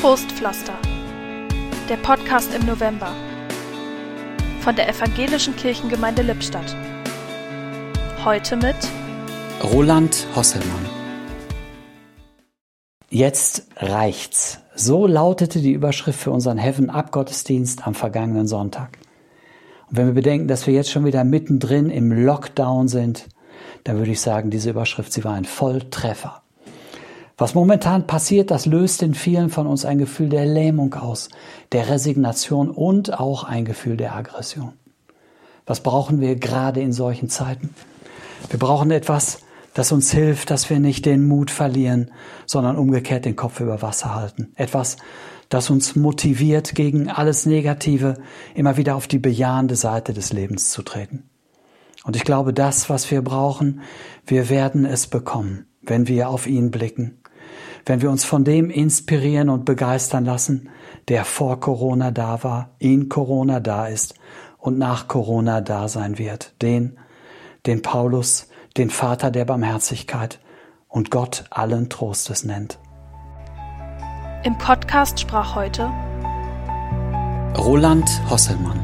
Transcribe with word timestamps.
Trostpflaster. 0.00 0.72
Der 1.90 1.98
Podcast 1.98 2.54
im 2.54 2.64
November 2.64 3.12
von 4.62 4.74
der 4.74 4.88
Evangelischen 4.88 5.54
Kirchengemeinde 5.56 6.22
Lippstadt. 6.22 6.74
Heute 8.24 8.56
mit 8.56 8.76
Roland 9.62 10.26
Hosselmann. 10.34 10.86
Jetzt 13.10 13.68
reicht's. 13.76 14.60
So 14.74 15.06
lautete 15.06 15.60
die 15.60 15.72
Überschrift 15.72 16.18
für 16.18 16.30
unseren 16.30 16.56
Heaven 16.56 16.88
Up 16.88 17.12
Gottesdienst 17.12 17.86
am 17.86 17.94
vergangenen 17.94 18.46
Sonntag. 18.46 18.96
Und 19.90 19.98
wenn 19.98 20.06
wir 20.06 20.14
bedenken, 20.14 20.48
dass 20.48 20.66
wir 20.66 20.72
jetzt 20.72 20.90
schon 20.90 21.04
wieder 21.04 21.24
mittendrin 21.24 21.90
im 21.90 22.10
Lockdown 22.10 22.88
sind, 22.88 23.28
dann 23.84 23.98
würde 23.98 24.12
ich 24.12 24.22
sagen, 24.22 24.48
diese 24.48 24.70
Überschrift, 24.70 25.12
sie 25.12 25.24
war 25.24 25.34
ein 25.34 25.44
Volltreffer. 25.44 26.40
Was 27.40 27.54
momentan 27.54 28.06
passiert, 28.06 28.50
das 28.50 28.66
löst 28.66 29.00
in 29.02 29.14
vielen 29.14 29.48
von 29.48 29.66
uns 29.66 29.86
ein 29.86 29.96
Gefühl 29.96 30.28
der 30.28 30.44
Lähmung 30.44 30.92
aus, 30.92 31.30
der 31.72 31.88
Resignation 31.88 32.68
und 32.68 33.18
auch 33.18 33.44
ein 33.44 33.64
Gefühl 33.64 33.96
der 33.96 34.14
Aggression. 34.14 34.74
Was 35.64 35.80
brauchen 35.82 36.20
wir 36.20 36.36
gerade 36.36 36.82
in 36.82 36.92
solchen 36.92 37.30
Zeiten? 37.30 37.74
Wir 38.50 38.58
brauchen 38.58 38.90
etwas, 38.90 39.38
das 39.72 39.90
uns 39.90 40.12
hilft, 40.12 40.50
dass 40.50 40.68
wir 40.68 40.80
nicht 40.80 41.06
den 41.06 41.26
Mut 41.26 41.50
verlieren, 41.50 42.10
sondern 42.44 42.76
umgekehrt 42.76 43.24
den 43.24 43.36
Kopf 43.36 43.58
über 43.60 43.80
Wasser 43.80 44.14
halten. 44.14 44.52
Etwas, 44.56 44.98
das 45.48 45.70
uns 45.70 45.96
motiviert, 45.96 46.74
gegen 46.74 47.08
alles 47.08 47.46
Negative 47.46 48.18
immer 48.54 48.76
wieder 48.76 48.96
auf 48.96 49.06
die 49.06 49.18
bejahende 49.18 49.76
Seite 49.76 50.12
des 50.12 50.34
Lebens 50.34 50.72
zu 50.72 50.82
treten. 50.82 51.30
Und 52.04 52.16
ich 52.16 52.24
glaube, 52.24 52.52
das, 52.52 52.90
was 52.90 53.10
wir 53.10 53.22
brauchen, 53.22 53.80
wir 54.26 54.50
werden 54.50 54.84
es 54.84 55.06
bekommen, 55.06 55.64
wenn 55.80 56.06
wir 56.06 56.28
auf 56.28 56.46
ihn 56.46 56.70
blicken 56.70 57.19
wenn 57.86 58.02
wir 58.02 58.10
uns 58.10 58.24
von 58.24 58.44
dem 58.44 58.70
inspirieren 58.70 59.48
und 59.48 59.64
begeistern 59.64 60.24
lassen, 60.24 60.68
der 61.08 61.24
vor 61.24 61.60
Corona 61.60 62.10
da 62.10 62.42
war, 62.42 62.70
in 62.78 63.08
Corona 63.08 63.60
da 63.60 63.86
ist 63.86 64.14
und 64.58 64.78
nach 64.78 65.08
Corona 65.08 65.60
da 65.60 65.88
sein 65.88 66.18
wird. 66.18 66.54
Den, 66.62 66.98
den 67.66 67.82
Paulus, 67.82 68.48
den 68.76 68.90
Vater 68.90 69.30
der 69.30 69.44
Barmherzigkeit 69.44 70.40
und 70.88 71.10
Gott 71.10 71.44
allen 71.50 71.88
Trostes 71.88 72.44
nennt. 72.44 72.78
Im 74.42 74.56
Podcast 74.56 75.20
sprach 75.20 75.54
heute 75.54 75.90
Roland 77.58 78.08
Hosselmann. 78.30 78.79